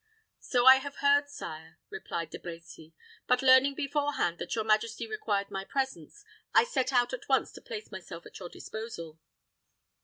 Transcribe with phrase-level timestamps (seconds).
[0.39, 2.93] "So I have heard, sire," replied De Brecy;
[3.27, 7.61] "but, learning beforehand that your majesty required my presence, I set out at once to
[7.61, 9.19] place myself at your disposal."